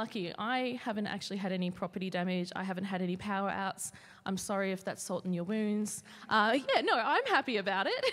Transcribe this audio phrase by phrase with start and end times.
[0.00, 0.32] lucky.
[0.38, 2.50] I haven't actually had any property damage.
[2.56, 3.92] I haven't had any power outs.
[4.24, 6.02] I'm sorry if that's salt in your wounds.
[6.30, 8.04] Uh, yeah, no, I'm happy about it.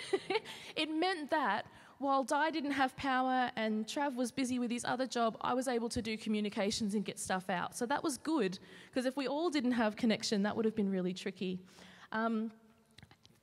[0.76, 1.64] it meant that
[1.98, 5.66] while Di didn't have power and Trav was busy with his other job, I was
[5.66, 7.74] able to do communications and get stuff out.
[7.74, 8.58] So that was good,
[8.90, 11.58] because if we all didn't have connection, that would have been really tricky.
[12.12, 12.50] Um,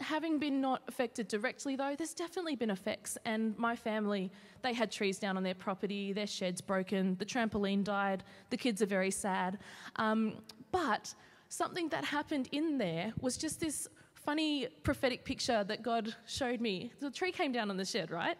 [0.02, 4.30] having been not affected directly though there's definitely been effects and my family
[4.62, 8.82] they had trees down on their property their sheds broken the trampoline died the kids
[8.82, 9.58] are very sad
[9.96, 10.36] um,
[10.72, 11.14] but
[11.48, 13.88] something that happened in there was just this
[14.26, 16.92] funny prophetic picture that God showed me.
[17.00, 18.38] The tree came down on the shed, right?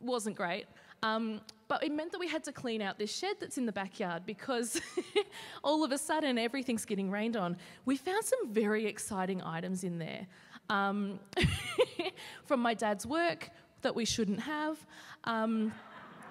[0.00, 0.66] Wasn't great.
[1.02, 3.72] Um, but it meant that we had to clean out this shed that's in the
[3.72, 4.80] backyard because
[5.64, 7.56] all of a sudden everything's getting rained on.
[7.84, 10.26] We found some very exciting items in there
[10.70, 11.18] um,
[12.44, 13.50] from my dad's work
[13.82, 14.84] that we shouldn't have.
[15.24, 15.72] Um,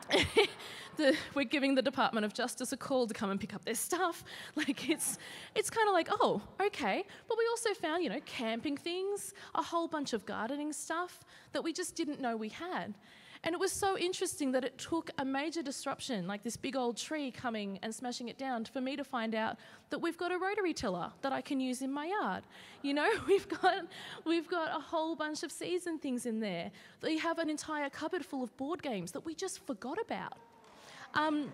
[0.97, 3.75] the, we're giving the Department of Justice a call to come and pick up their
[3.75, 4.23] stuff.
[4.55, 5.17] Like it's
[5.55, 7.03] it's kind of like, oh, okay.
[7.27, 11.19] But we also found, you know, camping things, a whole bunch of gardening stuff
[11.53, 12.93] that we just didn't know we had.
[13.45, 16.95] And it was so interesting that it took a major disruption, like this big old
[16.95, 19.57] tree coming and smashing it down, for me to find out
[19.89, 22.43] that we've got a rotary tiller that I can use in my yard.
[22.83, 23.85] You know, we've got
[24.25, 26.71] we've got a whole bunch of season things in there.
[27.01, 30.37] We have an entire cupboard full of board games that we just forgot about
[31.13, 31.51] um,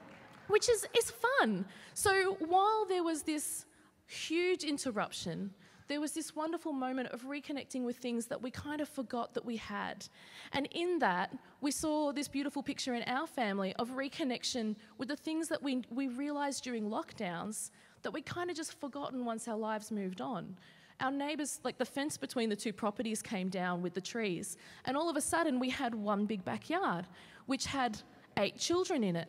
[0.47, 1.65] which is, is fun.
[1.93, 3.65] So while there was this
[4.07, 5.51] huge interruption,
[5.89, 9.43] there was this wonderful moment of reconnecting with things that we kind of forgot that
[9.43, 10.07] we had.
[10.53, 15.15] And in that, we saw this beautiful picture in our family of reconnection with the
[15.15, 17.71] things that we, we realized during lockdowns
[18.03, 20.55] that we kind of just forgotten once our lives moved on.
[21.01, 24.95] Our neighbours, like the fence between the two properties came down with the trees, and
[24.95, 27.07] all of a sudden we had one big backyard,
[27.47, 27.99] which had
[28.37, 29.27] eight children in it.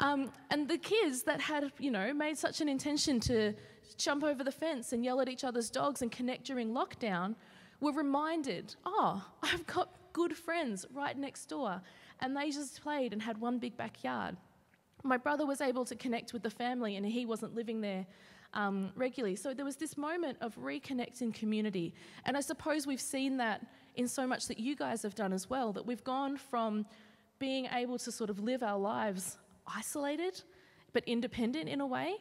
[0.00, 3.52] Um, and the kids that had, you know, made such an intention to
[3.96, 7.34] jump over the fence and yell at each other's dogs and connect during lockdown
[7.80, 11.80] were reminded, oh, I've got good friends right next door.
[12.20, 14.36] And they just played and had one big backyard.
[15.04, 18.04] My brother was able to connect with the family and he wasn't living there
[18.54, 19.36] um, regularly.
[19.36, 21.94] So there was this moment of reconnecting community.
[22.24, 25.48] And I suppose we've seen that in so much that you guys have done as
[25.48, 26.86] well, that we've gone from
[27.38, 30.42] being able to sort of live our lives isolated
[30.92, 32.16] but independent in a way.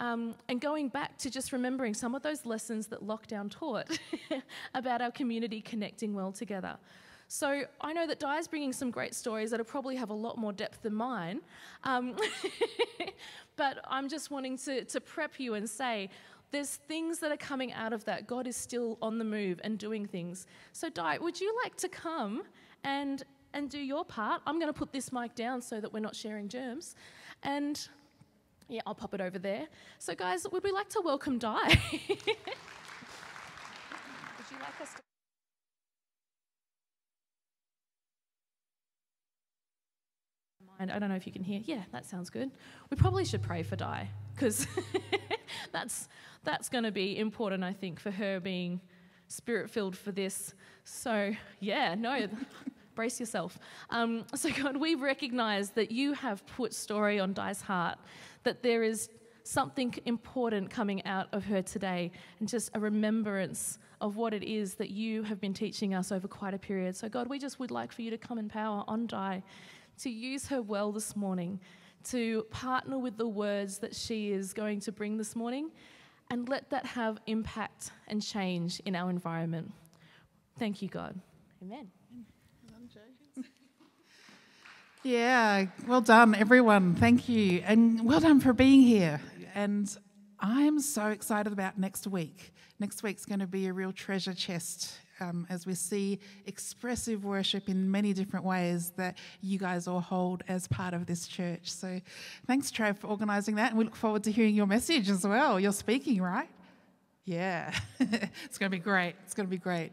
[0.00, 3.98] Um, and going back to just remembering some of those lessons that lockdown taught
[4.74, 6.76] about our community connecting well together.
[7.26, 10.52] So I know that Di's bringing some great stories that'll probably have a lot more
[10.52, 11.40] depth than mine.
[11.84, 12.16] Um,
[13.56, 16.08] but I'm just wanting to, to prep you and say
[16.52, 18.26] there's things that are coming out of that.
[18.26, 20.46] God is still on the move and doing things.
[20.72, 22.44] So, Di, would you like to come
[22.84, 24.42] and and do your part.
[24.46, 26.94] I'm going to put this mic down so that we're not sharing germs.
[27.42, 27.88] And
[28.68, 29.66] yeah, I'll pop it over there.
[29.98, 31.50] So, guys, would we like to welcome Di?
[32.08, 32.18] would you
[34.60, 35.00] like us to?
[40.80, 41.60] I don't know if you can hear.
[41.64, 42.50] Yeah, that sounds good.
[42.90, 44.66] We probably should pray for Di because
[45.72, 46.08] that's
[46.44, 48.80] that's going to be important, I think, for her being
[49.28, 50.54] spirit filled for this.
[50.84, 52.28] So yeah, no,
[52.94, 53.58] brace yourself.
[53.90, 57.98] Um, so, God, we recognize that you have put story on Di's heart,
[58.48, 59.10] that there is
[59.42, 62.10] something important coming out of her today,
[62.40, 66.26] and just a remembrance of what it is that you have been teaching us over
[66.26, 66.96] quite a period.
[66.96, 69.42] So, God, we just would like for you to come in power on Di,
[69.98, 71.60] to use her well this morning,
[72.04, 75.70] to partner with the words that she is going to bring this morning,
[76.30, 79.70] and let that have impact and change in our environment.
[80.58, 81.20] Thank you, God.
[81.62, 81.90] Amen.
[85.04, 86.96] Yeah, well done, everyone.
[86.96, 87.62] Thank you.
[87.64, 89.20] And well done for being here.
[89.54, 89.88] And
[90.40, 92.52] I'm so excited about next week.
[92.80, 97.68] Next week's going to be a real treasure chest um, as we see expressive worship
[97.68, 101.70] in many different ways that you guys all hold as part of this church.
[101.70, 102.00] So
[102.48, 103.70] thanks, Trav, for organising that.
[103.70, 105.60] And we look forward to hearing your message as well.
[105.60, 106.48] You're speaking, right?
[107.24, 109.14] Yeah, it's going to be great.
[109.24, 109.92] It's going to be great.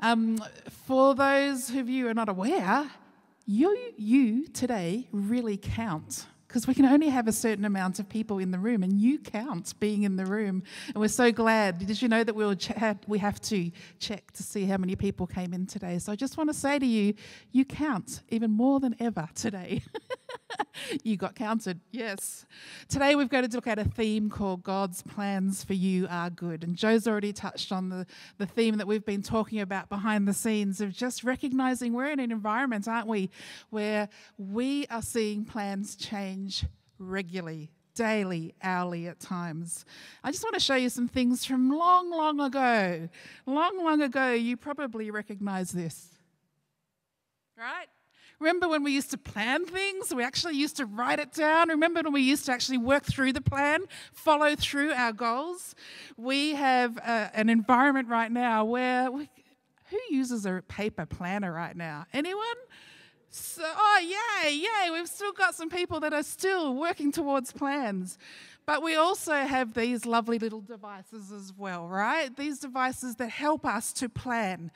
[0.00, 0.42] Um,
[0.86, 2.90] for those of you who are not aware,
[3.46, 8.38] you, you today really count because we can only have a certain amount of people
[8.38, 10.64] in the room, and you count being in the room.
[10.88, 11.78] And we're so glad.
[11.86, 12.72] Did you know that we'll ch-
[13.06, 13.70] we have to
[14.00, 16.00] check to see how many people came in today?
[16.00, 17.14] So I just want to say to you,
[17.52, 19.82] you count even more than ever today.
[21.04, 22.46] you got counted, yes.
[22.88, 26.64] Today we've got to look at a theme called God's plans for you are good.
[26.64, 28.06] And Joe's already touched on the,
[28.38, 32.20] the theme that we've been talking about behind the scenes of just recognizing we're in
[32.20, 33.30] an environment, aren't we,
[33.70, 36.64] where we are seeing plans change
[36.98, 39.84] regularly daily, hourly at times.
[40.24, 43.08] I just want to show you some things from long, long ago.
[43.44, 46.08] Long, long ago, you probably recognize this.
[47.58, 47.88] Right?
[48.40, 50.14] Remember when we used to plan things?
[50.14, 51.68] We actually used to write it down.
[51.68, 53.82] Remember when we used to actually work through the plan,
[54.14, 55.74] follow through our goals?
[56.16, 59.28] We have uh, an environment right now where we,
[59.90, 62.06] who uses a paper planner right now?
[62.14, 62.46] Anyone?
[63.28, 64.00] So, oh,
[64.42, 64.90] yay, yay.
[64.90, 68.18] We've still got some people that are still working towards plans.
[68.64, 72.34] But we also have these lovely little devices as well, right?
[72.34, 74.70] These devices that help us to plan.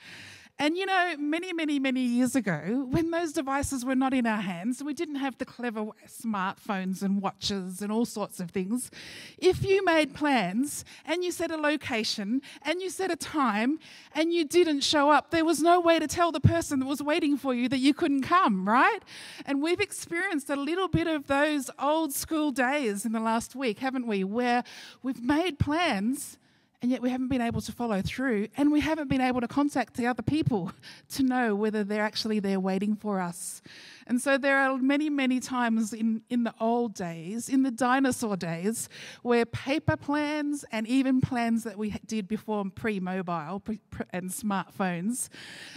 [0.57, 4.41] And you know, many, many, many years ago, when those devices were not in our
[4.41, 8.89] hands, we didn't have the clever smartphones and watches and all sorts of things.
[9.37, 13.81] If you made plans and you set a location and you set a time
[14.15, 17.03] and you didn't show up, there was no way to tell the person that was
[17.03, 19.01] waiting for you that you couldn't come, right?
[19.47, 23.81] And we've experienced a little bit of those old school days in the last week,
[23.81, 24.23] haven't we?
[24.23, 24.63] Where
[25.03, 26.39] we've made plans
[26.85, 29.49] and yet we haven't been able to follow through and we haven't been able to
[29.49, 30.71] contact the other people
[31.09, 33.63] to know whether they're actually there waiting for us
[34.07, 38.37] and so there are many, many times in, in the old days, in the dinosaur
[38.37, 38.89] days,
[39.23, 43.63] where paper plans and even plans that we did before pre mobile
[44.11, 45.29] and smartphones,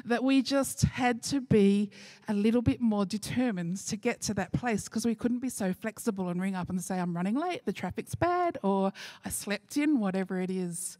[0.03, 1.89] that we just had to be
[2.27, 5.73] a little bit more determined to get to that place because we couldn't be so
[5.73, 8.91] flexible and ring up and say, I'm running late, the traffic's bad, or
[9.23, 10.96] I slept in, whatever it is.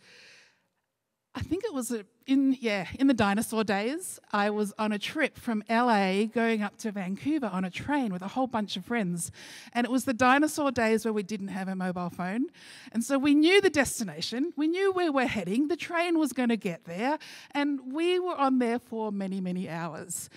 [1.38, 1.94] I think it was
[2.26, 4.20] in yeah in the dinosaur days.
[4.34, 8.24] I was on a trip from LA going up to Vancouver on a train with
[8.24, 9.32] a whole bunch of friends,
[9.72, 12.48] and it was the dinosaur days where we didn't have a mobile phone,
[12.92, 15.68] and so we knew the destination, we knew where we're heading.
[15.68, 17.20] The train was going to get there,
[17.52, 20.32] and we were on there for many many hours.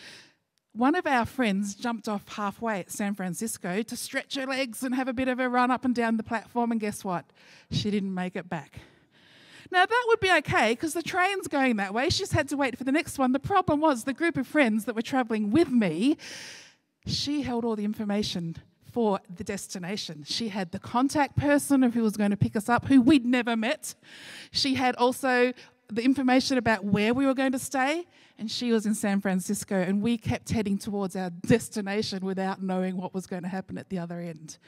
[0.75, 4.95] One of our friends jumped off halfway at San Francisco to stretch her legs and
[4.95, 7.25] have a bit of a run up and down the platform, and guess what?
[7.71, 8.81] She didn't make it back.
[9.73, 12.11] Now, that would be okay because the train's going that way.
[12.11, 13.33] She just had to wait for the next one.
[13.33, 16.17] The problem was the group of friends that were traveling with me,
[17.07, 18.57] she held all the information
[18.93, 20.25] for the destination.
[20.27, 23.25] She had the contact person of who was going to pick us up, who we'd
[23.25, 23.95] never met.
[24.51, 25.53] She had also
[25.89, 28.07] the information about where we were going to stay,
[28.39, 32.97] and she was in San Francisco, and we kept heading towards our destination without knowing
[32.97, 34.59] what was going to happen at the other end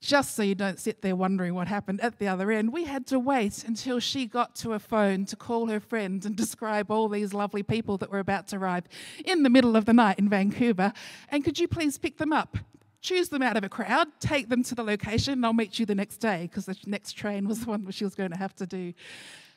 [0.00, 3.06] just so you don't sit there wondering what happened at the other end, we had
[3.08, 7.08] to wait until she got to a phone to call her friend and describe all
[7.08, 8.84] these lovely people that were about to arrive
[9.26, 10.94] in the middle of the night in Vancouver.
[11.28, 12.56] And could you please pick them up?
[13.02, 15.86] Choose them out of a crowd, take them to the location, and I'll meet you
[15.86, 18.38] the next day because the next train was the one that she was going to
[18.38, 18.94] have to do.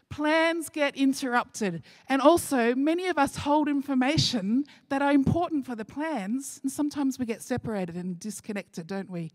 [0.10, 1.84] Plans get interrupted.
[2.08, 7.18] And also, many of us hold information that are important for the plans, and sometimes
[7.18, 9.32] we get separated and disconnected, don't we?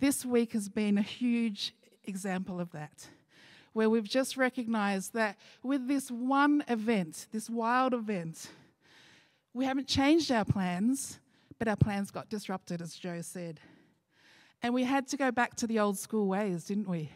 [0.00, 1.74] This week has been a huge
[2.04, 3.06] example of that,
[3.74, 8.48] where we've just recognized that with this one event, this wild event,
[9.52, 11.18] we haven't changed our plans,
[11.58, 13.60] but our plans got disrupted, as Joe said.
[14.62, 17.10] And we had to go back to the old school ways, didn't we?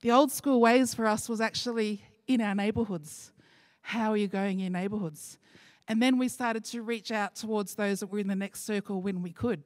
[0.00, 3.30] The old school ways for us was actually in our neighborhoods.
[3.82, 5.38] How are you going in neighborhoods?
[5.86, 9.00] And then we started to reach out towards those that were in the next circle
[9.00, 9.62] when we could.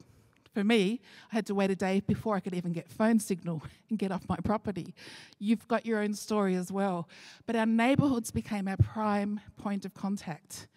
[0.55, 1.01] For me,
[1.33, 4.13] I had to wait a day before I could even get phone signal and get
[4.13, 4.95] off my property.
[5.41, 7.09] You've got your own story as well.
[7.47, 10.69] But our neighbourhoods became our prime point of contact.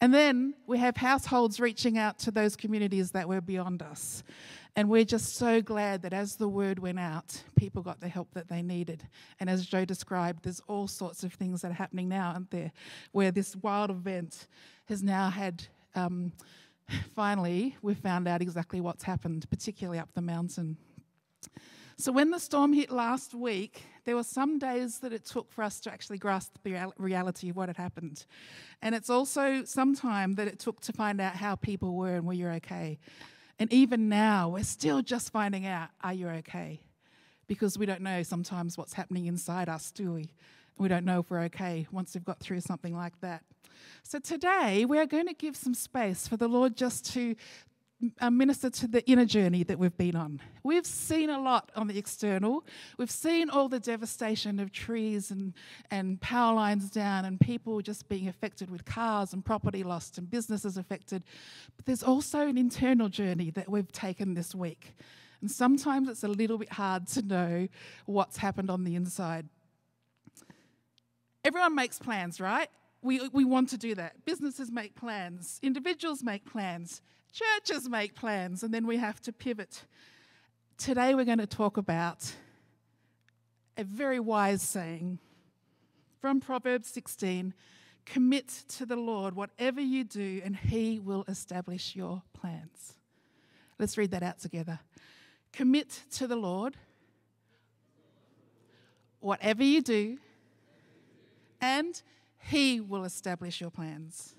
[0.00, 4.22] And then we have households reaching out to those communities that were beyond us.
[4.74, 8.28] And we're just so glad that as the word went out, people got the help
[8.34, 9.02] that they needed.
[9.40, 12.72] And as Joe described, there's all sorts of things that are happening now, aren't there?
[13.12, 14.48] Where this wild event
[14.86, 16.32] has now had um,
[17.14, 20.76] finally, we found out exactly what's happened, particularly up the mountain.
[21.98, 25.62] So, when the storm hit last week, there were some days that it took for
[25.64, 28.26] us to actually grasp the reality of what had happened.
[28.82, 32.26] And it's also some time that it took to find out how people were and
[32.26, 32.98] were you okay.
[33.58, 36.82] And even now, we're still just finding out are you okay?
[37.46, 40.30] Because we don't know sometimes what's happening inside us, do we?
[40.78, 43.42] We don't know if we're okay once we've got through something like that.
[44.02, 47.34] So today, we're going to give some space for the Lord just to
[48.20, 50.40] uh, minister to the inner journey that we've been on.
[50.62, 52.64] We've seen a lot on the external.
[52.98, 55.54] We've seen all the devastation of trees and,
[55.90, 60.30] and power lines down and people just being affected with cars and property lost and
[60.30, 61.22] businesses affected.
[61.76, 64.94] But there's also an internal journey that we've taken this week.
[65.40, 67.68] And sometimes it's a little bit hard to know
[68.04, 69.48] what's happened on the inside.
[71.44, 72.68] Everyone makes plans, right?
[73.06, 74.24] We, we want to do that.
[74.24, 77.00] Businesses make plans, individuals make plans,
[77.32, 79.84] churches make plans, and then we have to pivot.
[80.76, 82.34] Today we're going to talk about
[83.76, 85.20] a very wise saying
[86.20, 87.54] from Proverbs 16
[88.04, 92.94] Commit to the Lord whatever you do, and He will establish your plans.
[93.80, 94.78] Let's read that out together.
[95.52, 96.76] Commit to the Lord
[99.18, 100.18] whatever you do,
[101.60, 102.00] and
[102.48, 104.34] He will establish your plans.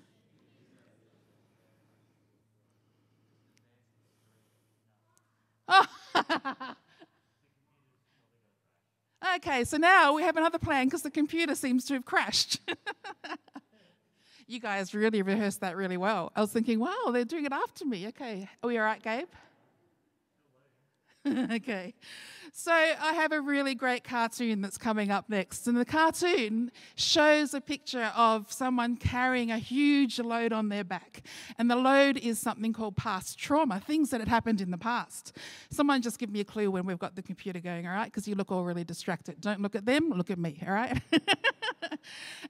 [5.68, 5.86] Oh.
[9.36, 12.60] okay, so now we have another plan because the computer seems to have crashed.
[14.46, 16.32] you guys really rehearsed that really well.
[16.34, 18.08] I was thinking, wow, they're doing it after me.
[18.08, 19.28] Okay, are we all right, Gabe?
[21.52, 21.92] okay.
[22.60, 25.68] So I have a really great cartoon that's coming up next.
[25.68, 31.22] And the cartoon shows a picture of someone carrying a huge load on their back.
[31.56, 35.36] And the load is something called past trauma, things that had happened in the past.
[35.70, 38.06] Someone just give me a clue when we've got the computer going, all right?
[38.06, 39.40] Because you look all really distracted.
[39.40, 41.00] Don't look at them, look at me, all right?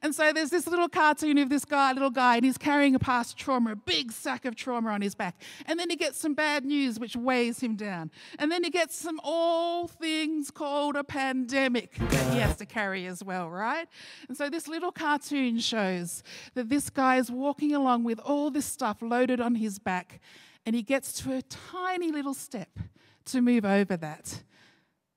[0.09, 2.99] and so there's this little cartoon of this guy, little guy, and he's carrying a
[2.99, 5.39] past trauma, a big sack of trauma on his back.
[5.67, 8.11] And then he gets some bad news which weighs him down.
[8.39, 13.05] And then he gets some all things called a pandemic that he has to carry
[13.05, 13.87] as well, right?
[14.29, 16.23] And so this little cartoon shows
[16.55, 20.23] that this guy is walking along with all this stuff loaded on his back,
[20.65, 22.79] and he gets to a tiny little step
[23.27, 24.43] to move over that.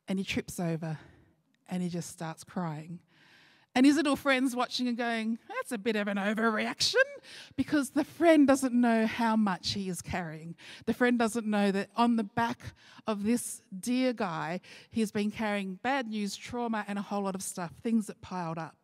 [0.09, 0.97] And he trips over
[1.69, 2.99] and he just starts crying.
[3.73, 6.95] And his little friend's watching and going, That's a bit of an overreaction
[7.55, 10.55] because the friend doesn't know how much he is carrying.
[10.85, 12.59] The friend doesn't know that on the back
[13.07, 14.59] of this dear guy,
[14.89, 18.57] he's been carrying bad news, trauma, and a whole lot of stuff, things that piled
[18.57, 18.75] up.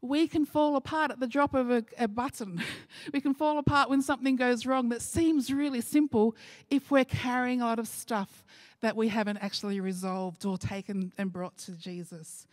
[0.00, 2.62] We can fall apart at the drop of a, a button.
[3.12, 6.34] we can fall apart when something goes wrong that seems really simple
[6.70, 8.44] if we're carrying a lot of stuff
[8.80, 12.46] that we haven't actually resolved or taken and brought to Jesus.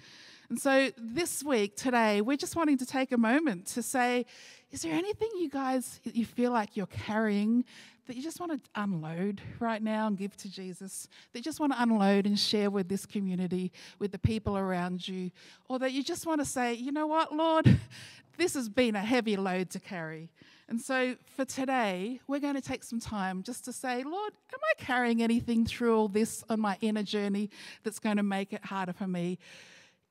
[0.50, 4.26] And so this week, today, we're just wanting to take a moment to say,
[4.72, 7.66] is there anything you guys you feel like you're carrying
[8.08, 11.08] that you just want to unload right now and give to Jesus?
[11.34, 15.08] That you just want to unload and share with this community, with the people around
[15.08, 15.32] you?
[15.68, 17.80] Or that you just want to say, you know what, Lord,
[18.38, 20.30] this has been a heavy load to carry.
[20.68, 24.60] And so for today, we're going to take some time just to say, Lord, am
[24.62, 27.50] I carrying anything through all this on my inner journey
[27.84, 29.40] that's going to make it harder for me?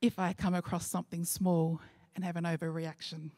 [0.01, 1.81] If I come across something small
[2.15, 3.31] and have an overreaction.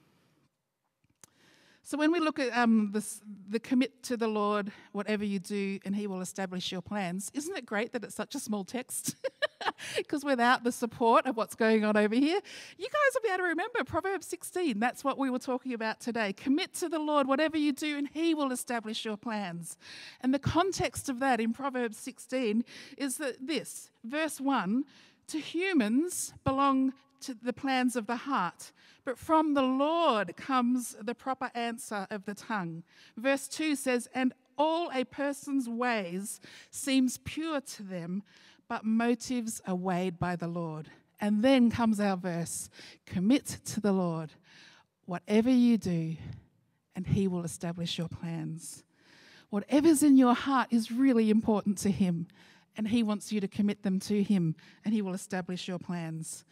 [1.83, 5.79] So when we look at um, this, the commit to the Lord, whatever you do,
[5.85, 9.15] and He will establish your plans, isn't it great that it's such a small text?
[9.95, 12.39] Because without the support of what's going on over here,
[12.77, 14.79] you guys will be able to remember Proverbs 16.
[14.79, 16.33] That's what we were talking about today.
[16.33, 19.77] Commit to the Lord, whatever you do, and He will establish your plans.
[20.21, 22.63] And the context of that in Proverbs 16
[22.97, 24.83] is that this, verse 1
[25.27, 28.71] to humans belong to the plans of the heart,
[29.05, 32.83] but from the Lord comes the proper answer of the tongue.
[33.15, 36.39] Verse 2 says, And all a person's ways
[36.71, 38.23] seems pure to them,
[38.67, 40.89] but motives are weighed by the Lord.
[41.19, 42.69] And then comes our verse
[43.05, 44.31] commit to the Lord
[45.05, 46.15] whatever you do,
[46.95, 48.83] and he will establish your plans.
[49.49, 52.27] Whatever's in your heart is really important to him
[52.77, 54.55] and He wants you to commit them to Him,
[54.85, 56.45] and He will establish your plans.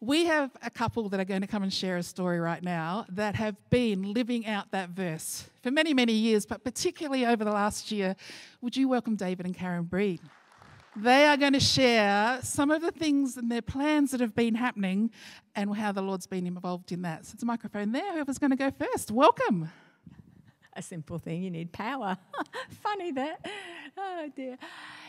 [0.00, 3.06] We have a couple that are going to come and share a story right now
[3.08, 7.52] that have been living out that verse for many, many years, but particularly over the
[7.52, 8.14] last year.
[8.60, 10.20] Would you welcome David and Karen Breed?
[10.96, 14.54] They are going to share some of the things and their plans that have been
[14.54, 15.10] happening
[15.56, 17.26] and how the Lord's been involved in that.
[17.26, 18.12] So it's a microphone there.
[18.12, 19.70] Whoever's going to go first, welcome.
[20.76, 22.16] A simple thing, you need power.
[22.82, 23.46] Funny that.
[23.96, 24.58] Oh dear.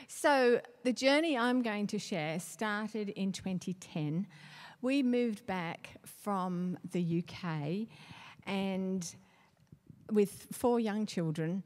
[0.08, 4.28] So, the journey I'm going to share started in 2010.
[4.82, 7.88] We moved back from the UK
[8.46, 9.16] and
[10.12, 11.64] with four young children,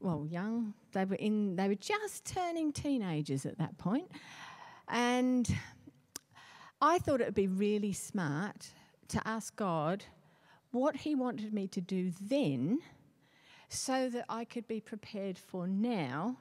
[0.00, 4.10] well, young, they were in they were just turning teenagers at that point.
[4.88, 5.48] And
[6.80, 8.72] I thought it would be really smart
[9.08, 10.04] to ask God
[10.70, 12.80] what he wanted me to do then
[13.68, 16.36] so that I could be prepared for now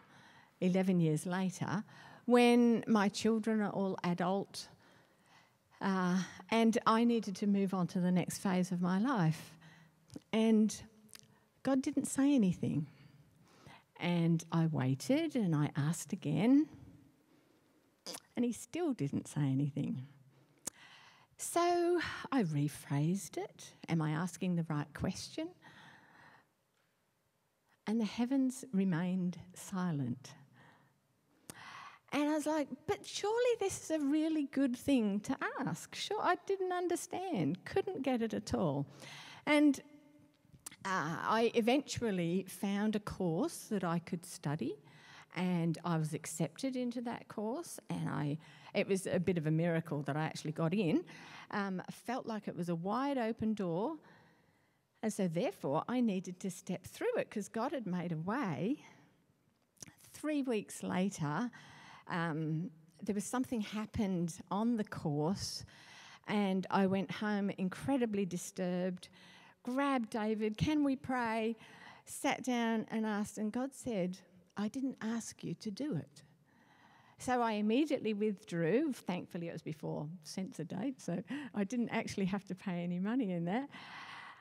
[0.62, 1.84] 11 years later,
[2.26, 4.68] when my children are all adult
[5.82, 6.20] uh,
[6.50, 9.54] and I needed to move on to the next phase of my life.
[10.34, 10.76] And
[11.64, 12.88] God didn't say anything.
[14.00, 16.68] And I waited and I asked again,
[18.36, 20.06] and He still didn't say anything.
[21.38, 22.00] So
[22.32, 23.74] I rephrased it.
[23.90, 25.50] Am I asking the right question?
[27.88, 30.34] And the heavens remained silent.
[32.12, 35.96] And I was like, but surely this is a really good thing to ask.
[35.96, 38.88] Sure, I didn't understand, couldn't get it at all.
[39.46, 39.80] And
[40.86, 44.76] uh, I eventually found a course that I could study,
[45.36, 47.80] and I was accepted into that course.
[47.90, 48.38] And I,
[48.74, 51.04] it was a bit of a miracle that I actually got in.
[51.52, 53.98] Um, felt like it was a wide open door,
[55.08, 58.76] and so therefore I needed to step through it because God had made a way.
[60.12, 61.50] Three weeks later,
[62.10, 62.70] um,
[63.02, 65.64] there was something happened on the course,
[66.28, 69.08] and I went home incredibly disturbed.
[69.64, 71.56] Grabbed David, can we pray?
[72.04, 74.18] Sat down and asked, and God said,
[74.58, 76.24] I didn't ask you to do it.
[77.18, 78.92] So I immediately withdrew.
[78.92, 81.24] Thankfully, it was before census date, so
[81.56, 83.70] I didn't actually have to pay any money in that.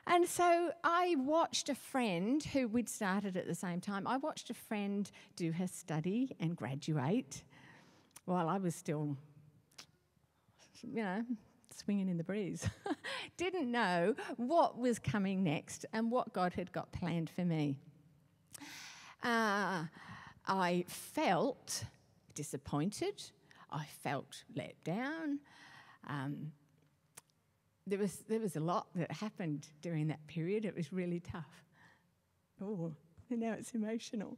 [0.09, 4.07] And so I watched a friend who we'd started at the same time.
[4.07, 7.43] I watched a friend do her study and graduate
[8.23, 9.17] while I was still,
[10.81, 11.25] you know,
[11.75, 12.69] swinging in the breeze.
[13.37, 17.77] Didn't know what was coming next and what God had got planned for me.
[19.21, 19.83] Uh,
[20.47, 21.83] I felt
[22.33, 23.21] disappointed.
[23.71, 25.39] I felt let down.
[26.07, 26.53] Um,
[27.87, 30.65] there was there was a lot that happened during that period.
[30.65, 31.63] It was really tough.
[32.61, 32.93] Oh,
[33.29, 34.37] and now it's emotional.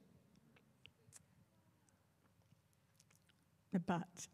[3.85, 4.27] But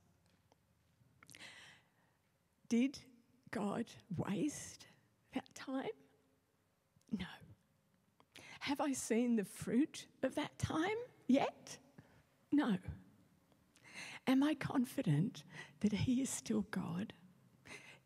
[2.69, 2.99] did
[3.51, 3.85] God
[4.17, 4.87] waste
[5.33, 5.89] that time?
[7.11, 7.25] No.
[8.59, 11.77] Have I seen the fruit of that time yet?
[12.51, 12.77] No.
[14.27, 15.43] Am I confident
[15.81, 17.13] that He is still God?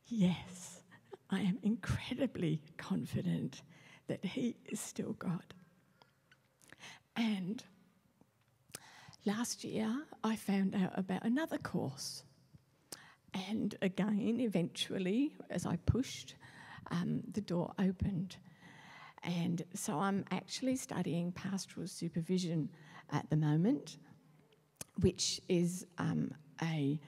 [0.07, 0.78] Yes,
[1.29, 3.61] I am incredibly confident
[4.07, 5.53] that He is still God.
[7.15, 7.63] And
[9.25, 9.93] last year,
[10.23, 12.23] I found out about another course.
[13.49, 16.35] And again, eventually, as I pushed,
[16.91, 18.37] um, the door opened.
[19.23, 22.69] And so I'm actually studying pastoral supervision
[23.11, 23.97] at the moment,
[25.01, 26.99] which is um, a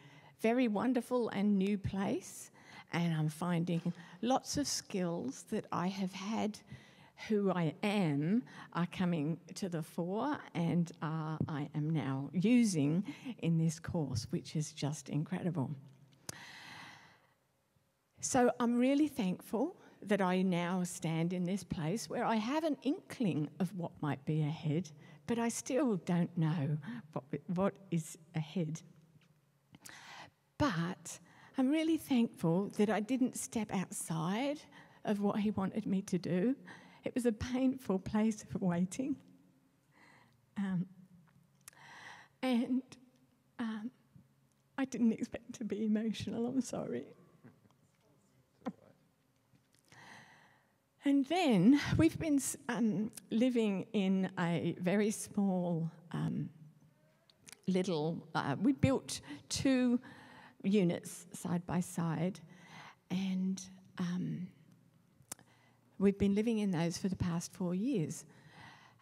[0.41, 2.51] very wonderful and new place.
[2.93, 6.60] And I'm finding lots of skills that I have had
[7.27, 13.04] who I am are coming to the fore and uh, I am now using
[13.39, 15.71] in this course, which is just incredible.
[18.21, 22.77] So I'm really thankful that I now stand in this place where I have an
[22.84, 24.89] inkling of what might be ahead,
[25.27, 26.77] but I still don't know
[27.13, 28.82] what, what is ahead.
[30.58, 31.19] But
[31.62, 34.60] I'm really thankful that I didn't step outside
[35.06, 36.56] of what He wanted me to do.
[37.04, 39.15] It was a painful place of waiting.
[40.58, 40.88] Um,
[42.41, 42.82] and
[43.60, 43.91] um,
[44.80, 47.06] I didn't expect to be emotional, I'm sorry.
[51.06, 56.50] And then we've been um, living in a very small um,
[57.67, 60.00] little, uh, we built two
[60.63, 62.39] units side by side,
[63.10, 63.62] and
[63.97, 64.47] um,
[66.00, 68.26] we've been living in those for the past four years.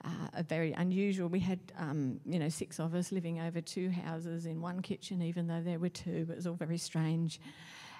[0.04, 1.28] Uh, a very unusual.
[1.28, 5.22] We had, um, you know, six of us living over two houses in one kitchen,
[5.22, 6.26] even though there were two.
[6.30, 7.41] It was all very strange,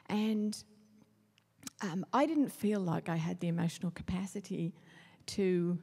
[0.08, 0.62] and
[1.82, 4.74] um, I didn't feel like I had the emotional capacity
[5.28, 5.78] to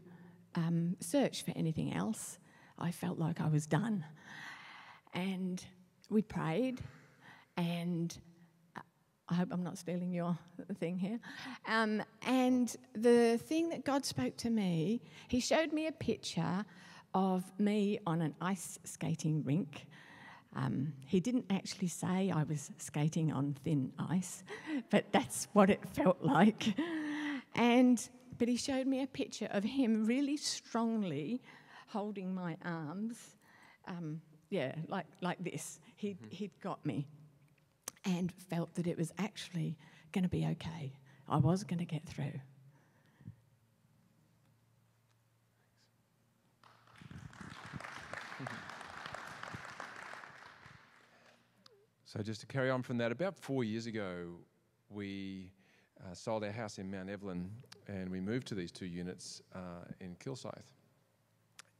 [0.54, 2.38] um, search for anything else.
[2.78, 4.04] I felt like I was done.
[5.14, 5.64] And
[6.10, 6.80] we prayed,
[7.56, 8.16] and
[8.76, 8.80] uh,
[9.28, 10.38] I hope I'm not stealing your
[10.78, 11.20] thing here.
[11.66, 16.64] Um, and the thing that God spoke to me, He showed me a picture
[17.14, 19.86] of me on an ice skating rink
[20.56, 24.42] um, he didn't actually say I was skating on thin ice,
[24.90, 26.74] but that's what it felt like.
[27.54, 31.42] And but he showed me a picture of him really strongly
[31.88, 33.36] holding my arms,
[33.86, 35.78] um, yeah, like like this.
[35.96, 36.30] He'd mm-hmm.
[36.30, 37.06] he'd got me,
[38.06, 39.76] and felt that it was actually
[40.12, 40.92] going to be okay.
[41.28, 42.40] I was going to get through.
[52.08, 54.36] So, just to carry on from that, about four years ago,
[54.88, 55.52] we
[56.02, 57.50] uh, sold our house in Mount Evelyn
[57.88, 60.72] and we moved to these two units uh, in Kilsyth.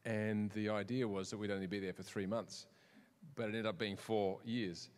[0.04, 2.66] And the idea was that we'd only be there for three months,
[3.34, 4.90] but it ended up being four years.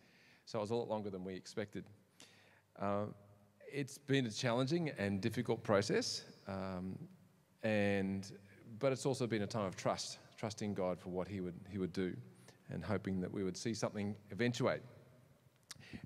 [0.49, 1.83] So it was a lot longer than we expected.
[2.79, 3.05] Uh,
[3.71, 6.97] it's been a challenging and difficult process, um,
[7.61, 8.31] and,
[8.79, 11.77] but it's also been a time of trust, trusting God for what He would, he
[11.77, 12.15] would do.
[12.71, 14.81] and hoping that we would see something eventuate.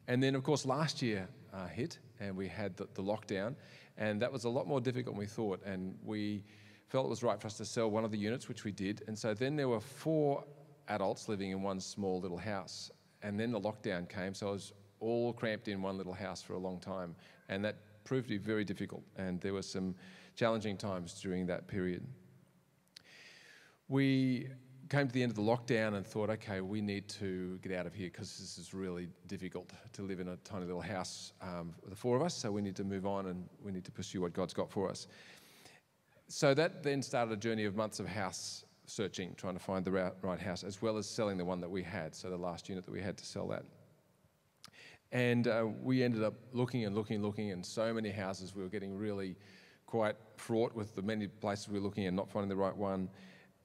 [0.10, 3.56] And then, of course, last year uh, hit and we had the, the, lockdown,
[3.98, 5.64] and that was a lot more difficult than we thought.
[5.66, 6.44] And we
[6.90, 9.04] felt it was right for us to sell one of the units, which we did.
[9.08, 10.44] And so then there were four
[10.90, 12.92] adults living in one small little house.
[13.24, 16.54] And then the lockdown came, so I was all cramped in one little house for
[16.54, 17.16] a long time.
[17.50, 19.96] And that proved to be very difficult, and there were some
[20.36, 22.06] challenging times during that period.
[23.88, 24.50] We
[24.90, 27.86] came to the end of the lockdown and thought, okay, we need to get out
[27.86, 31.74] of here because this is really difficult to live in a tiny little house, um,
[31.88, 32.36] the four of us.
[32.36, 34.90] So we need to move on and we need to pursue what God's got for
[34.90, 35.08] us.
[36.28, 39.91] So that then started a journey of months of house searching, trying to find the
[39.91, 42.15] right house, as well as selling the one that we had.
[42.15, 43.63] So the last unit that we had to sell that.
[45.12, 48.56] And uh, we ended up looking and looking and looking in so many houses.
[48.56, 49.36] We were getting really
[49.86, 53.10] quite fraught with the many places we were looking and not finding the right one.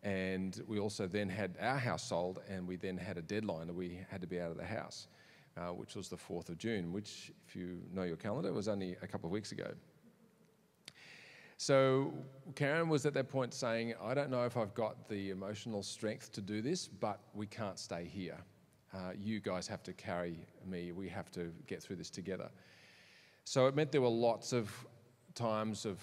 [0.02, 3.74] And we also then had our house sold, and we then had a deadline that
[3.74, 5.08] we had to be out of the house,
[5.56, 8.96] uh, which was the 4th of June, which, if you know your calendar, was only
[9.02, 9.72] a couple of weeks ago.
[11.60, 12.14] So
[12.54, 16.30] Karen was at that point saying, I don't know if I've got the emotional strength
[16.32, 18.38] to do this, but we can't stay here.
[18.94, 20.92] Uh, you guys have to carry me.
[20.92, 22.48] We have to get through this together.
[23.42, 24.70] So it meant there were lots of
[25.34, 25.98] times of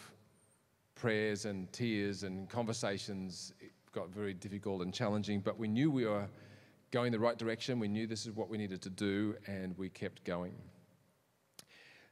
[0.94, 6.06] prayers and tears and conversations It got very difficult and challenging, but we knew we
[6.06, 6.28] were
[6.92, 7.80] going the right direction.
[7.80, 10.54] We knew this is what we needed to do, and we kept going.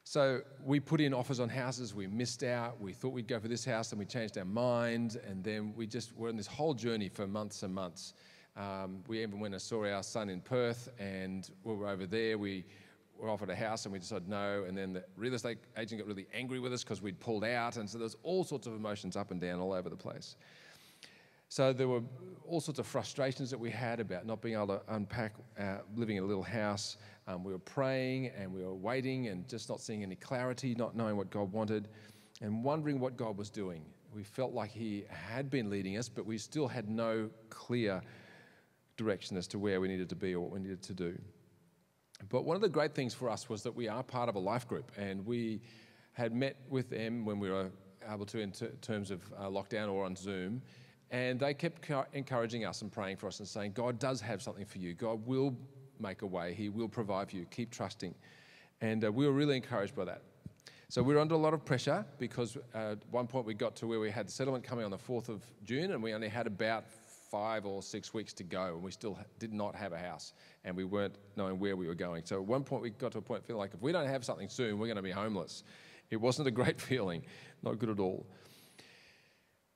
[0.03, 3.47] So we put in offers on houses, we missed out, we thought we'd go for
[3.47, 6.73] this house, and we changed our mind, and then we just were on this whole
[6.73, 8.13] journey for months and months.
[8.57, 12.37] Um, we even went and saw our son in Perth, and we were over there.
[12.37, 12.65] We
[13.17, 14.65] were offered a house, and we decided no.
[14.67, 17.77] And then the real estate agent got really angry with us because we'd pulled out,
[17.77, 20.35] and so there's all sorts of emotions up and down all over the place.
[21.53, 22.01] So there were
[22.47, 26.17] all sorts of frustrations that we had about not being able to unpack uh, living
[26.17, 26.97] in a little house.
[27.27, 30.95] Um, we were praying and we were waiting and just not seeing any clarity, not
[30.95, 31.89] knowing what God wanted,
[32.41, 33.85] and wondering what God was doing.
[34.15, 38.01] We felt like He had been leading us, but we still had no clear
[38.97, 41.15] direction as to where we needed to be or what we needed to do.
[42.29, 44.39] But one of the great things for us was that we are part of a
[44.39, 45.61] life group, and we
[46.13, 47.69] had met with them when we were
[48.11, 50.59] able to, in t- terms of uh, lockdown or on Zoom
[51.11, 54.65] and they kept encouraging us and praying for us and saying, God does have something
[54.65, 54.93] for you.
[54.93, 55.55] God will
[55.99, 56.53] make a way.
[56.53, 57.45] He will provide for you.
[57.45, 58.15] Keep trusting.
[58.81, 60.21] And uh, we were really encouraged by that.
[60.89, 63.75] So we were under a lot of pressure because uh, at one point we got
[63.77, 66.27] to where we had the settlement coming on the 4th of June and we only
[66.27, 66.85] had about
[67.31, 70.33] five or six weeks to go and we still did not have a house
[70.65, 72.23] and we weren't knowing where we were going.
[72.25, 74.23] So at one point we got to a point feeling like if we don't have
[74.23, 75.63] something soon, we're going to be homeless.
[76.11, 77.23] It wasn't a great feeling,
[77.63, 78.27] not good at all.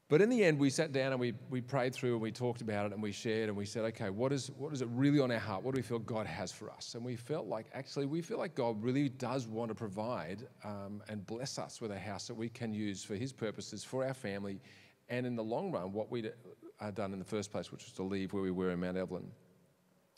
[0.10, 2.62] But in the end, we sat down and we, we prayed through and we talked
[2.62, 5.20] about it and we shared and we said, okay, what is, what is it really
[5.20, 5.64] on our heart?
[5.64, 6.96] What do we feel God has for us?
[6.96, 11.04] And we felt like, actually, we feel like God really does want to provide um,
[11.10, 14.14] and bless us with a house that we can use for His purposes, for our
[14.14, 14.62] family,
[15.10, 16.32] and in the long run, what we'd
[16.80, 18.96] uh, done in the first place, which was to leave where we were in Mount
[18.96, 19.30] Evelyn.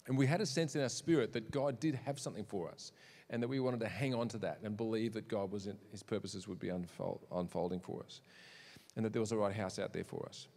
[0.05, 2.91] And we had a sense in our spirit that God did have something for us
[3.31, 5.77] and that we wanted to hang on to that and believe that God was in,
[5.91, 8.21] His purposes would be unfold, unfolding for us
[8.95, 10.47] and that there was a right house out there for us.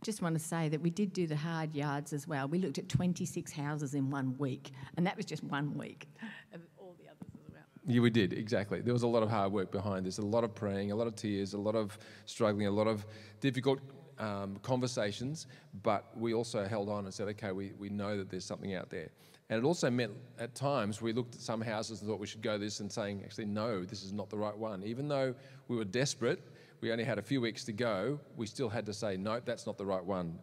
[0.00, 2.48] I just want to say that we did do the hard yards as well.
[2.48, 6.08] We looked at 26 houses in one week, and that was just one week
[6.54, 7.62] of all the others as well.
[7.86, 8.80] Yeah, we did, exactly.
[8.80, 11.06] There was a lot of hard work behind this, a lot of praying, a lot
[11.06, 13.04] of tears, a lot of struggling, a lot of
[13.40, 13.80] difficult
[14.18, 15.46] um, conversations,
[15.82, 18.90] but we also held on and said, okay, we, we know that there's something out
[18.90, 19.08] there.
[19.48, 22.42] And it also meant at times we looked at some houses and thought we should
[22.42, 24.84] go this and saying, actually, no, this is not the right one.
[24.84, 25.34] Even though
[25.66, 26.40] we were desperate
[26.80, 29.66] we only had a few weeks to go, we still had to say, no, that's
[29.66, 30.38] not the right one.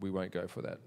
[0.00, 0.78] We won't go for that.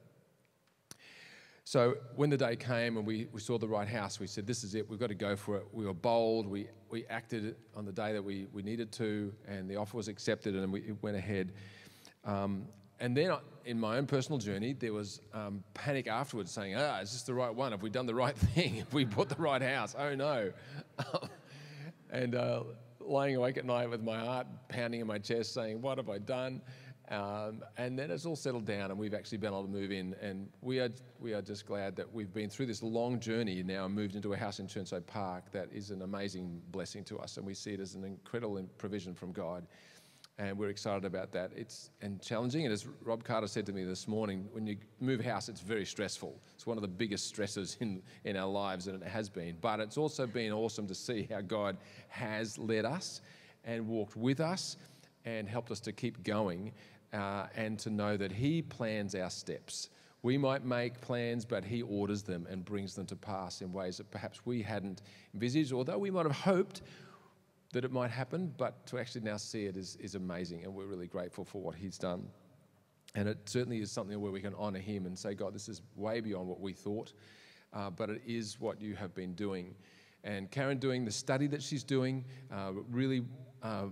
[1.68, 4.64] So when the day came and we, we saw the right house, we said, this
[4.64, 5.66] is it, we've got to go for it.
[5.74, 9.68] We were bold, we, we acted on the day that we, we needed to, and
[9.68, 11.54] the offer was accepted and we went ahead.
[12.24, 12.68] Um,
[13.00, 17.12] and then in my own personal journey, there was um, panic afterwards saying, ah, is
[17.12, 17.72] this the right one?
[17.72, 18.76] Have we done the right thing?
[18.76, 19.96] Have we bought the right house?
[19.98, 20.52] Oh no.
[22.12, 22.64] and uh,
[23.08, 26.18] lying awake at night with my heart pounding in my chest, saying, What have I
[26.18, 26.62] done?
[27.10, 30.16] Um, and then it's all settled down, and we've actually been able to move in.
[30.22, 30.90] And we are,
[31.20, 34.34] we are just glad that we've been through this long journey now and moved into
[34.34, 37.38] a house in Chirnside Park that is an amazing blessing to us.
[37.38, 39.68] And we see it as an incredible provision from God
[40.38, 41.52] and we're excited about that.
[41.56, 42.66] It's and challenging.
[42.66, 45.86] And as Rob Carter said to me this morning, when you move house, it's very
[45.86, 46.38] stressful.
[46.56, 49.58] It's one of the biggest stresses in, in our lives, and it has been.
[49.62, 51.78] But it's also been awesome to see how God
[52.10, 53.22] has led us
[53.64, 54.78] and walked with us
[55.24, 56.72] and helped us to keep going,
[57.14, 59.90] uh, and to know that He plans our steps.
[60.22, 63.98] We might make plans, but He orders them and brings them to pass in ways
[63.98, 65.02] that perhaps we hadn't
[65.34, 66.82] envisaged, although we might have hoped
[67.74, 70.86] that it might happen, but to actually now see it is, is amazing, and we're
[70.86, 72.28] really grateful for what He's done.
[73.16, 75.82] And it certainly is something where we can honour Him and say, God, this is
[75.96, 77.14] way beyond what we thought,
[77.74, 79.76] uh, but it is what you have been doing.
[80.24, 83.24] And Karen doing the study that she's doing, uh, really
[83.62, 83.88] uh,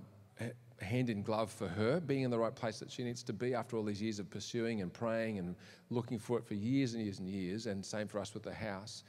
[0.82, 3.54] hand in glove for her, being in the right place that she needs to be
[3.54, 5.56] after all these years of pursuing and praying and
[5.90, 8.54] looking for it for years and years and years, and same for us with the
[8.54, 9.04] house.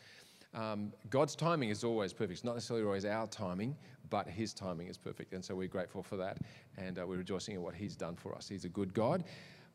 [0.55, 2.33] Um, God's timing is always perfect.
[2.33, 3.77] It's not necessarily always our timing,
[4.11, 5.33] but His timing is perfect.
[5.33, 6.39] And so we're grateful for that,
[6.77, 8.49] and uh, we're rejoicing in what He's done for us.
[8.49, 9.25] He's a good God,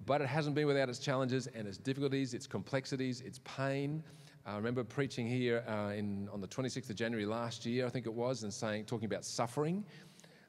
[0.05, 4.03] but it hasn't been without its challenges and its difficulties, its complexities, its pain.
[4.45, 8.05] I remember preaching here uh, in, on the 26th of January last year, I think
[8.05, 9.83] it was, and saying, talking about suffering.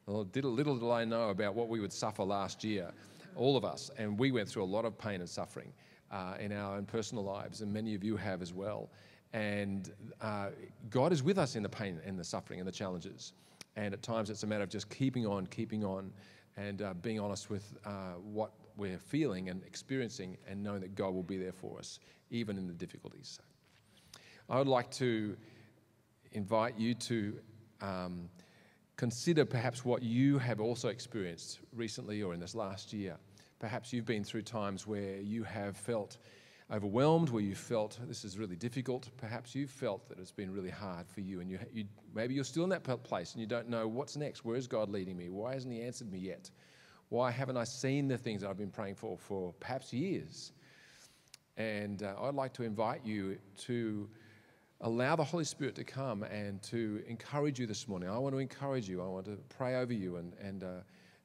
[0.06, 2.92] Well, little, little did I know about what we would suffer last year,
[3.34, 5.72] all of us, and we went through a lot of pain and suffering
[6.10, 8.90] uh, in our own personal lives, and many of you have as well.
[9.32, 10.48] And uh,
[10.88, 13.32] God is with us in the pain and the suffering and the challenges.
[13.76, 16.12] And at times it's a matter of just keeping on, keeping on,
[16.56, 21.14] and uh, being honest with uh, what we're feeling and experiencing, and knowing that God
[21.14, 23.38] will be there for us, even in the difficulties.
[24.48, 25.36] I would like to
[26.32, 27.38] invite you to
[27.80, 28.28] um,
[28.96, 33.16] consider perhaps what you have also experienced recently or in this last year.
[33.58, 36.18] Perhaps you've been through times where you have felt
[36.72, 39.08] overwhelmed, where you felt this is really difficult.
[39.16, 42.44] Perhaps you've felt that it's been really hard for you, and you, you, maybe you're
[42.44, 44.44] still in that place and you don't know what's next.
[44.44, 45.28] Where is God leading me?
[45.28, 46.50] Why hasn't He answered me yet?
[47.08, 50.52] Why haven't I seen the things that I've been praying for for perhaps years?
[51.56, 54.08] And uh, I'd like to invite you to
[54.82, 58.08] allow the Holy Spirit to come and to encourage you this morning.
[58.08, 59.02] I want to encourage you.
[59.02, 60.68] I want to pray over you and, and uh,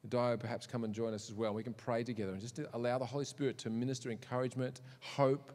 [0.10, 1.54] Dio perhaps come and join us as well.
[1.54, 5.52] We can pray together and just allow the Holy Spirit to minister encouragement, hope,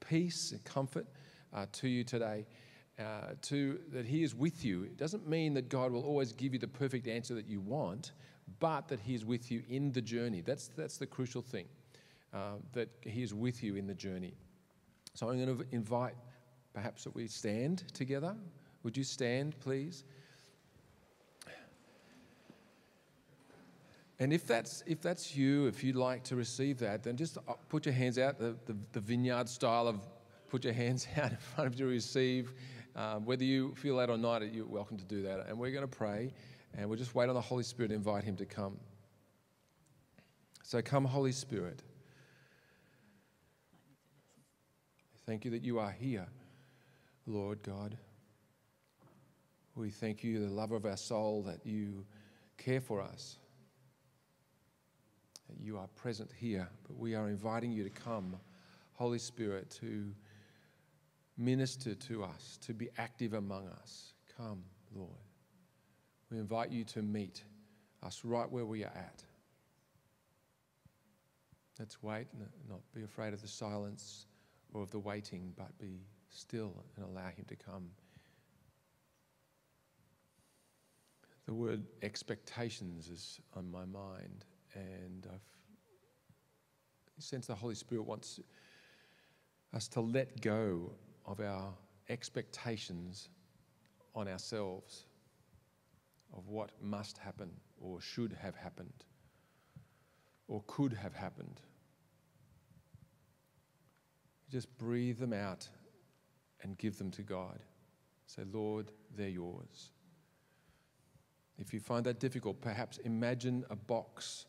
[0.00, 1.06] peace, and comfort
[1.52, 2.46] uh, to you today.
[2.98, 4.82] Uh, to that He is with you.
[4.82, 8.12] It doesn't mean that God will always give you the perfect answer that you want,
[8.60, 10.42] but that He is with you in the journey.
[10.42, 11.64] That's that's the crucial thing.
[12.34, 14.34] Uh, that He is with you in the journey.
[15.14, 16.14] So I'm going to invite
[16.74, 18.36] perhaps that we stand together.
[18.82, 20.04] Would you stand, please?
[24.22, 27.54] And if that's, if that's you, if you'd like to receive that, then just uh,
[27.68, 29.98] put your hands out, the, the, the vineyard style of
[30.48, 32.52] put your hands out in front of you to receive.
[32.94, 35.48] Um, whether you feel that or not, you're welcome to do that.
[35.48, 36.32] And we're going to pray,
[36.72, 38.78] and we'll just wait on the Holy Spirit and invite Him to come.
[40.62, 41.82] So come, Holy Spirit.
[45.26, 46.28] Thank you that you are here.
[47.26, 47.98] Lord God.
[49.74, 52.06] We thank you, the lover of our soul, that you
[52.56, 53.38] care for us.
[55.60, 58.36] You are present here, but we are inviting you to come,
[58.94, 60.12] Holy Spirit, to
[61.36, 64.12] minister to us, to be active among us.
[64.36, 64.62] Come,
[64.94, 65.10] Lord.
[66.30, 67.42] We invite you to meet
[68.02, 69.22] us right where we are at.
[71.78, 74.26] Let's wait, and not be afraid of the silence
[74.72, 77.90] or of the waiting, but be still and allow Him to come.
[81.46, 85.40] The word expectations is on my mind, and I've
[87.22, 88.40] sense the Holy Spirit wants
[89.72, 90.92] us to let go
[91.24, 91.72] of our
[92.08, 93.28] expectations
[94.14, 95.06] on ourselves
[96.36, 99.04] of what must happen or should have happened
[100.48, 101.60] or could have happened.
[104.50, 105.68] Just breathe them out
[106.62, 107.60] and give them to God.
[108.26, 109.90] Say, Lord, they're yours.
[111.58, 114.46] If you find that difficult, perhaps imagine a box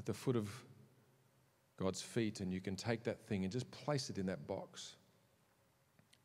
[0.00, 0.48] at the foot of
[1.78, 4.96] God's feet, and you can take that thing and just place it in that box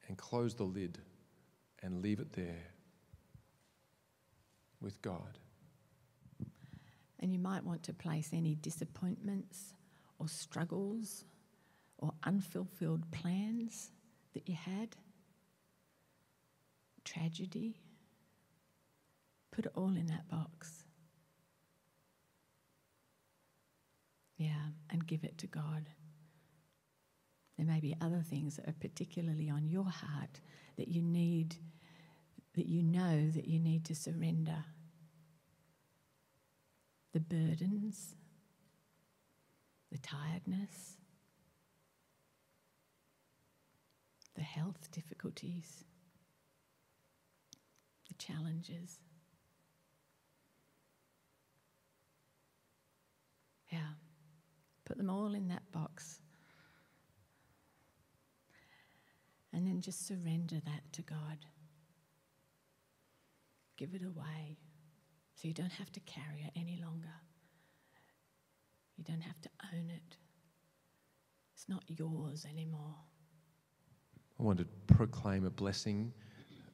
[0.07, 0.97] and close the lid
[1.83, 2.63] and leave it there
[4.79, 5.37] with God.
[7.19, 9.73] And you might want to place any disappointments
[10.19, 11.25] or struggles
[11.97, 13.91] or unfulfilled plans
[14.35, 14.95] that you had,
[17.03, 17.81] tragedy,
[19.51, 20.84] put it all in that box.
[24.37, 25.89] Yeah, and give it to God.
[27.57, 30.41] There may be other things that are particularly on your heart
[30.77, 31.55] that you need,
[32.55, 34.65] that you know that you need to surrender.
[37.13, 38.15] The burdens,
[39.89, 40.97] the tiredness,
[44.35, 45.85] the health difficulties,
[48.09, 48.99] the challenges.
[53.71, 53.79] Yeah,
[54.85, 56.21] put them all in that box
[59.55, 61.37] And then just surrender that to God.
[63.77, 64.57] Give it away
[65.33, 67.13] so you don't have to carry it any longer.
[68.97, 70.17] You don't have to own it.
[71.53, 72.95] It's not yours anymore.
[74.37, 76.11] I want to proclaim a blessing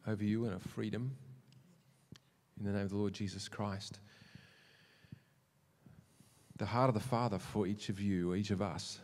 [0.08, 1.16] over you and a freedom
[2.60, 4.00] in the name of the Lord Jesus Christ.
[6.58, 9.00] The heart of the Father for each of you, each of us,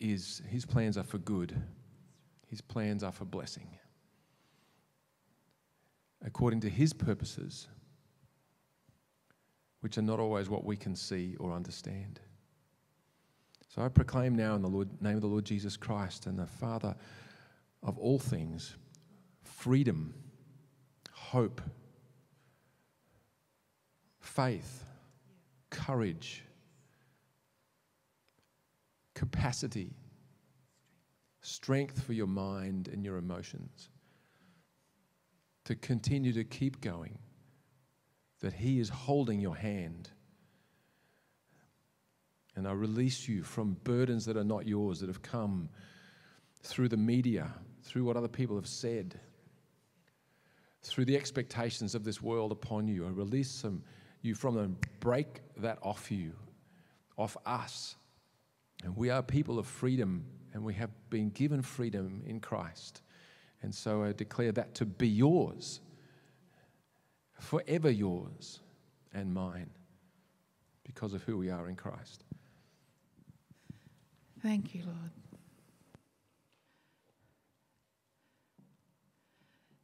[0.00, 1.54] is His plans are for good,
[2.48, 3.68] His plans are for blessing.
[6.24, 7.68] According to His purposes,
[9.80, 12.20] which are not always what we can see or understand.
[13.68, 16.46] So I proclaim now in the Lord, name of the Lord Jesus Christ and the
[16.46, 16.96] Father
[17.82, 18.74] of all things
[19.44, 20.14] freedom,
[21.12, 21.60] hope,
[24.20, 24.84] faith,
[25.78, 26.44] courage,
[29.14, 29.92] capacity,
[31.40, 33.90] strength for your mind and your emotions
[35.64, 37.18] to continue to keep going,
[38.40, 40.10] that He is holding your hand.
[42.56, 45.68] And I release you from burdens that are not yours, that have come
[46.62, 49.20] through the media, through what other people have said,
[50.82, 53.06] through the expectations of this world upon you.
[53.06, 53.84] I release some,
[54.22, 56.32] you from them, break that off you,
[57.16, 57.96] off us.
[58.84, 63.02] And we are people of freedom, and we have been given freedom in Christ.
[63.62, 65.80] And so I declare that to be yours,
[67.40, 68.60] forever yours
[69.12, 69.70] and mine,
[70.84, 72.24] because of who we are in Christ.
[74.42, 75.10] Thank you, Lord.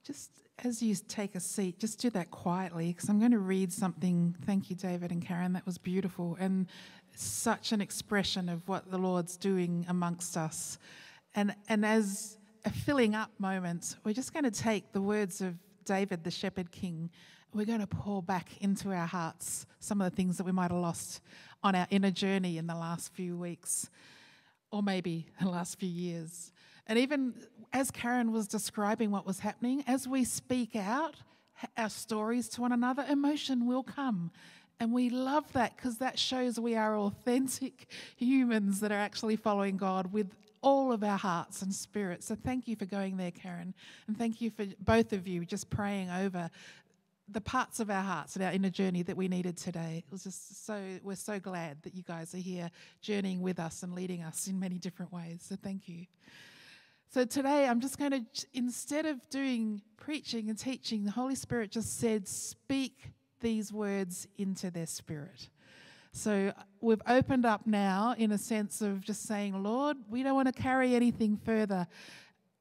[0.04, 0.30] Just
[0.62, 4.36] as you take a seat, just do that quietly because I'm going to read something.
[4.46, 5.52] Thank you, David and Karen.
[5.52, 6.66] That was beautiful and
[7.16, 10.78] such an expression of what the Lord's doing amongst us.
[11.34, 15.54] And, and as a filling up moment, we're just going to take the words of
[15.84, 17.10] David, the shepherd king,
[17.52, 20.70] we're going to pour back into our hearts some of the things that we might
[20.72, 21.20] have lost
[21.62, 23.88] on our inner journey in the last few weeks,
[24.72, 26.52] or maybe the last few years.
[26.86, 27.34] And even
[27.72, 31.16] as Karen was describing what was happening, as we speak out
[31.76, 34.30] our stories to one another, emotion will come.
[34.80, 39.76] And we love that because that shows we are authentic humans that are actually following
[39.76, 42.26] God with all of our hearts and spirits.
[42.26, 43.74] So thank you for going there, Karen.
[44.06, 46.50] And thank you for both of you just praying over
[47.28, 50.02] the parts of our hearts and our inner journey that we needed today.
[50.06, 52.70] It was just so, we're so glad that you guys are here
[53.00, 55.44] journeying with us and leading us in many different ways.
[55.48, 56.06] So thank you.
[57.14, 61.70] So today I'm just going to, instead of doing preaching and teaching, the Holy Spirit
[61.70, 65.48] just said, speak these words into their spirit.
[66.10, 70.34] So uh, we've opened up now in a sense of just saying, Lord, we don't
[70.34, 71.86] want to carry anything further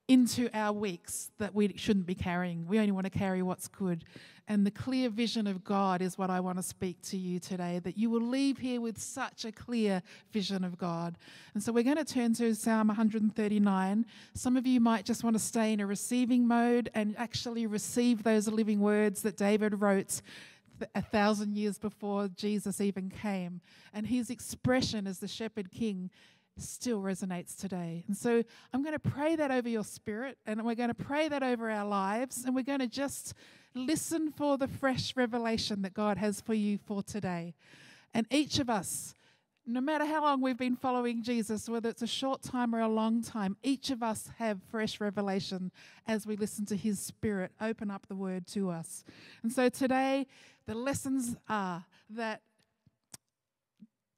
[0.07, 2.67] into our weeks that we shouldn't be carrying.
[2.67, 4.03] We only want to carry what's good.
[4.49, 7.79] And the clear vision of God is what I want to speak to you today,
[7.79, 11.17] that you will leave here with such a clear vision of God.
[11.53, 14.05] And so we're going to turn to Psalm 139.
[14.33, 18.23] Some of you might just want to stay in a receiving mode and actually receive
[18.23, 20.21] those living words that David wrote
[20.93, 23.61] a thousand years before Jesus even came.
[23.93, 26.09] And his expression as the shepherd king
[26.57, 28.03] still resonates today.
[28.07, 31.27] And so I'm going to pray that over your spirit, and we're going to pray
[31.27, 33.33] that over our lives, and we're going to just
[33.75, 37.55] listen for the fresh revelation that God has for you for today.
[38.13, 39.15] And each of us,
[39.65, 42.87] no matter how long we've been following Jesus, whether it's a short time or a
[42.87, 45.71] long time, each of us have fresh revelation
[46.05, 49.03] as we listen to His Spirit open up the Word to us.
[49.41, 50.27] And so today,
[50.65, 52.41] the lessons are that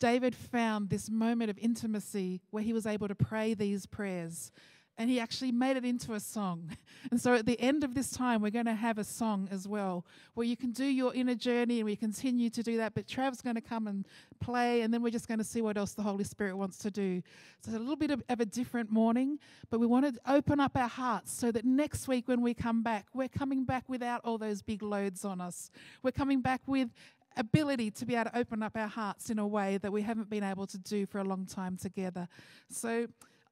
[0.06, 4.52] David found this moment of intimacy where he was able to pray these prayers.
[5.00, 6.78] And he actually made it into a song.
[7.12, 9.68] And so at the end of this time, we're going to have a song as
[9.68, 12.96] well, where you can do your inner journey and we continue to do that.
[12.96, 14.08] But Trav's going to come and
[14.39, 16.90] play, and then we're just going to see what else the Holy Spirit wants to
[16.90, 17.21] do.
[17.62, 19.38] So it's a little bit of, of a different morning,
[19.69, 22.82] but we want to open up our hearts so that next week when we come
[22.82, 25.69] back, we're coming back without all those big loads on us.
[26.02, 26.90] We're coming back with
[27.38, 30.29] ability to be able to open up our hearts in a way that we haven't
[30.29, 32.27] been able to do for a long time together.
[32.69, 33.08] So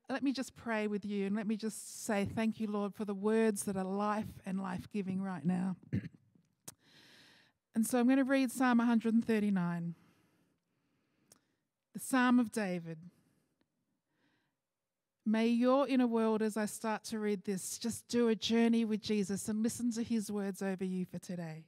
[0.09, 3.05] let me just pray with you and let me just say thank you, Lord, for
[3.05, 5.75] the words that are life and life giving right now.
[7.75, 9.95] and so I'm going to read Psalm 139,
[11.93, 12.97] the Psalm of David.
[15.25, 19.01] May your inner world, as I start to read this, just do a journey with
[19.01, 21.63] Jesus and listen to his words over you for today.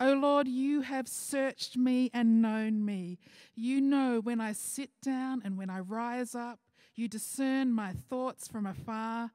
[0.00, 3.18] O oh Lord, you have searched me and known me.
[3.54, 6.58] You know when I sit down and when I rise up.
[6.96, 9.30] You discern my thoughts from afar.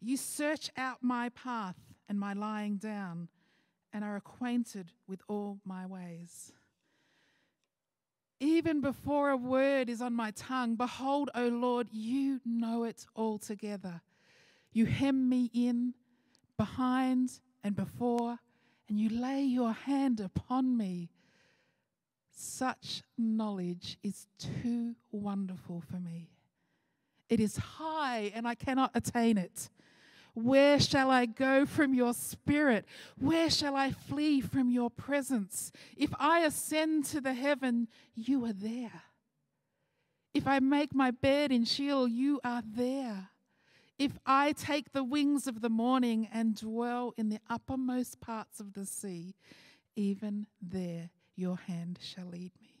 [0.00, 1.76] You search out my path
[2.08, 3.28] and my lying down,
[3.92, 6.52] and are acquainted with all my ways.
[8.40, 14.00] Even before a word is on my tongue, behold, O Lord, you know it altogether.
[14.72, 15.94] You hem me in,
[16.56, 18.38] behind and before,
[18.88, 21.10] and you lay your hand upon me.
[22.30, 26.30] Such knowledge is too wonderful for me.
[27.28, 29.68] It is high, and I cannot attain it.
[30.34, 32.84] Where shall I go from your spirit?
[33.18, 35.72] Where shall I flee from your presence?
[35.96, 39.02] If I ascend to the heaven, you are there.
[40.32, 43.30] If I make my bed in Sheol, you are there.
[43.98, 48.74] If I take the wings of the morning and dwell in the uppermost parts of
[48.74, 49.34] the sea,
[49.96, 52.78] even there your hand shall lead me.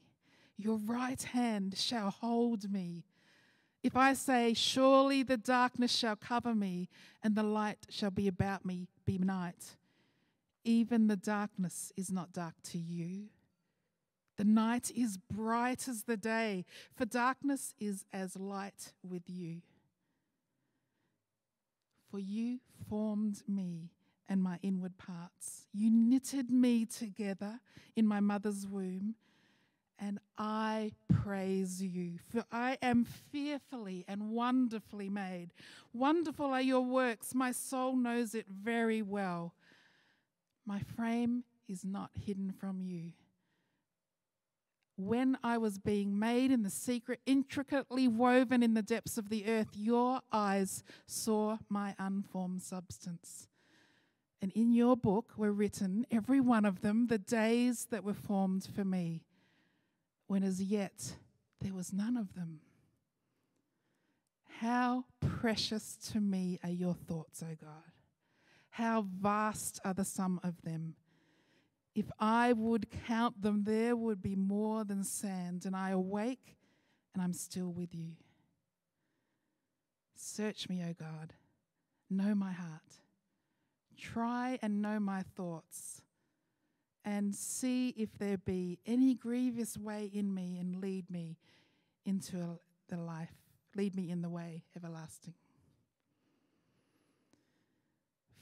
[0.56, 3.04] Your right hand shall hold me.
[3.82, 6.88] If I say, Surely the darkness shall cover me,
[7.22, 9.76] and the light shall be about me, be night,
[10.64, 13.28] even the darkness is not dark to you.
[14.36, 16.64] The night is bright as the day,
[16.94, 19.62] for darkness is as light with you.
[22.10, 23.90] For you formed me
[24.28, 25.66] and my inward parts.
[25.72, 27.60] You knitted me together
[27.96, 29.14] in my mother's womb
[29.98, 35.50] and I praise you, for I am fearfully and wonderfully made.
[35.92, 39.54] Wonderful are your works, my soul knows it very well.
[40.64, 43.12] My frame is not hidden from you.
[44.98, 49.46] When I was being made in the secret, intricately woven in the depths of the
[49.46, 53.46] earth, your eyes saw my unformed substance.
[54.42, 58.66] And in your book were written, every one of them, the days that were formed
[58.74, 59.22] for me
[60.26, 61.14] when as yet
[61.60, 62.58] there was none of them.
[64.58, 67.92] How precious to me are your thoughts, O God.
[68.70, 70.96] How vast are the sum of them.
[71.98, 76.56] If I would count them, there would be more than sand, and I awake
[77.12, 78.12] and I'm still with you.
[80.14, 81.32] Search me, O God.
[82.08, 83.00] Know my heart.
[83.98, 86.02] Try and know my thoughts
[87.04, 91.36] and see if there be any grievous way in me and lead me
[92.04, 93.34] into the life,
[93.74, 95.34] lead me in the way everlasting.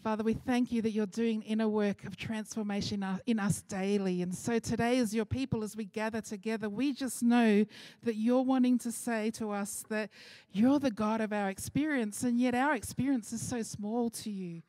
[0.06, 4.22] Father, we thank you that you're doing inner work of transformation in us daily.
[4.22, 7.66] And so today, as your people, as we gather together, we just know
[8.04, 10.10] that you're wanting to say to us that
[10.52, 14.62] you're the God of our experience, and yet our experience is so small to you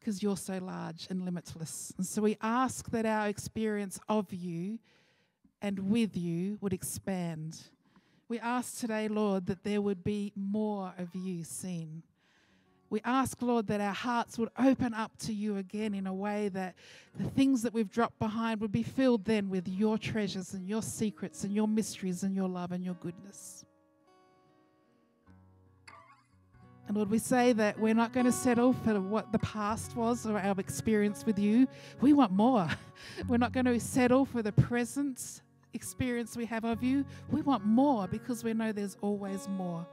[0.00, 1.92] because you're so large and limitless.
[1.96, 4.80] And so we ask that our experience of you
[5.62, 7.56] and with you would expand.
[8.28, 12.02] We ask today, Lord, that there would be more of you seen.
[12.90, 16.48] We ask, Lord, that our hearts would open up to you again in a way
[16.50, 16.74] that
[17.18, 20.82] the things that we've dropped behind would be filled then with your treasures and your
[20.82, 23.64] secrets and your mysteries and your love and your goodness.
[26.86, 30.26] And Lord, we say that we're not going to settle for what the past was
[30.26, 31.66] or our experience with you.
[32.00, 32.68] We want more.
[33.28, 35.40] We're not going to settle for the present
[35.72, 37.04] experience we have of you.
[37.30, 39.86] We want more because we know there's always more.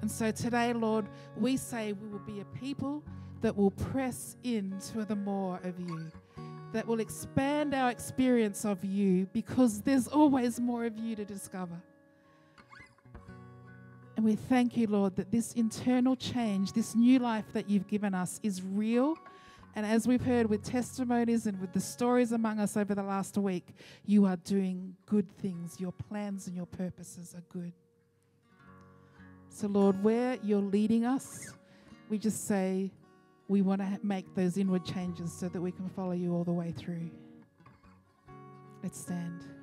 [0.00, 3.02] And so today, Lord, we say we will be a people
[3.40, 6.10] that will press into the more of you,
[6.72, 11.80] that will expand our experience of you because there's always more of you to discover.
[14.16, 18.14] And we thank you, Lord, that this internal change, this new life that you've given
[18.14, 19.16] us is real.
[19.76, 23.38] And as we've heard with testimonies and with the stories among us over the last
[23.38, 23.68] week,
[24.06, 25.80] you are doing good things.
[25.80, 27.72] Your plans and your purposes are good.
[29.58, 31.52] So, Lord, where you're leading us,
[32.08, 32.92] we just say
[33.48, 36.52] we want to make those inward changes so that we can follow you all the
[36.52, 37.10] way through.
[38.84, 39.57] Let's stand.